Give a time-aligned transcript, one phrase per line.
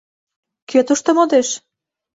[0.69, 1.47] Кӧ тушто модеш?